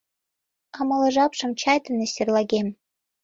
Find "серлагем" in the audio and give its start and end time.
2.13-2.67